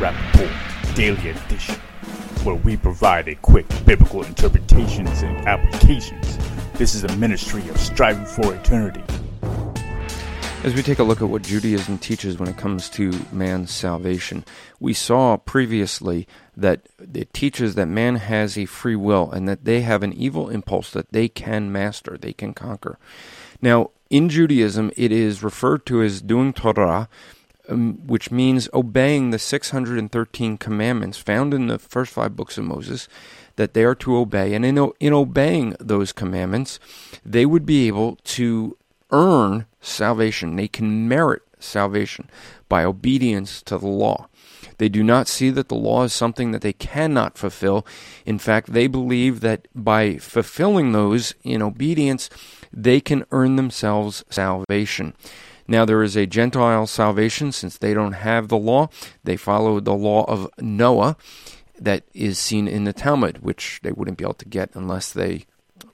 [0.00, 1.74] Welcome to the Rapp Report Daily Edition,
[2.44, 6.38] where we provide a quick biblical interpretations and applications.
[6.74, 9.02] This is a ministry of striving for eternity.
[10.64, 14.44] As we take a look at what Judaism teaches when it comes to man's salvation,
[14.80, 16.26] we saw previously
[16.56, 16.82] that
[17.14, 20.90] it teaches that man has a free will and that they have an evil impulse
[20.90, 22.98] that they can master, they can conquer.
[23.62, 27.08] Now, in Judaism, it is referred to as doing Torah,
[27.68, 33.08] um, which means obeying the 613 commandments found in the first five books of Moses
[33.56, 34.54] that they are to obey.
[34.54, 36.78] And in, in obeying those commandments,
[37.24, 38.76] they would be able to
[39.10, 40.56] earn salvation.
[40.56, 42.30] They can merit salvation
[42.68, 44.28] by obedience to the law.
[44.78, 47.84] They do not see that the law is something that they cannot fulfill.
[48.24, 52.30] In fact, they believe that by fulfilling those in obedience,
[52.72, 55.14] they can earn themselves salvation.
[55.68, 58.88] Now, there is a Gentile salvation since they don't have the law.
[59.22, 61.16] They follow the law of Noah
[61.78, 65.44] that is seen in the Talmud, which they wouldn't be able to get unless they,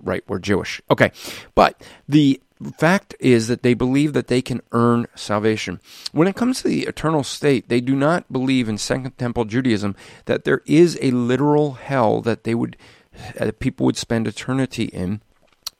[0.00, 0.80] right, were Jewish.
[0.90, 1.10] Okay,
[1.54, 2.40] but the
[2.78, 5.80] fact is that they believe that they can earn salvation.
[6.12, 9.96] When it comes to the eternal state, they do not believe in Second Temple Judaism
[10.26, 12.76] that there is a literal hell that they would,
[13.38, 15.20] uh, people would spend eternity in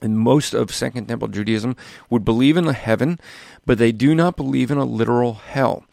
[0.00, 1.76] and most of Second Temple Judaism
[2.10, 3.18] would believe in a heaven,
[3.64, 5.84] but they do not believe in a literal hell.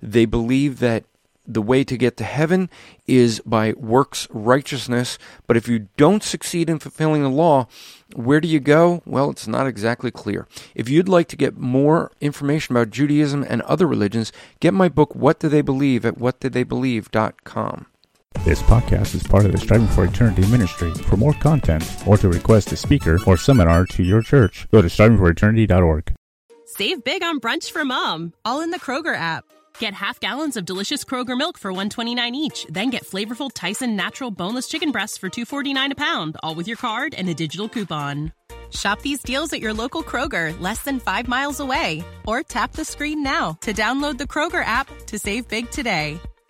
[0.00, 1.04] They believe that
[1.48, 2.68] the way to get to heaven
[3.06, 7.66] is by works righteousness, but if you don't succeed in fulfilling the law,
[8.14, 9.02] where do you go?
[9.06, 10.46] Well, it's not exactly clear.
[10.74, 14.30] If you'd like to get more information about Judaism and other religions,
[14.60, 17.86] get my book, What Do They Believe, at whatdotheybelieve.com.
[18.48, 20.90] This podcast is part of the Striving for Eternity ministry.
[20.94, 24.88] For more content or to request a speaker or seminar to your church, go to
[24.88, 26.14] strivingforeternity.org.
[26.64, 29.44] Save big on brunch for mom, all in the Kroger app.
[29.80, 34.30] Get half gallons of delicious Kroger milk for 129 each, then get flavorful Tyson natural
[34.30, 38.32] boneless chicken breasts for 249 a pound, all with your card and a digital coupon.
[38.70, 42.84] Shop these deals at your local Kroger, less than 5 miles away, or tap the
[42.86, 46.18] screen now to download the Kroger app to save big today.